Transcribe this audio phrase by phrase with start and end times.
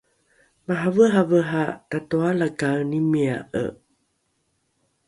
[0.65, 3.65] maraveravera tatoalakaenimia’e!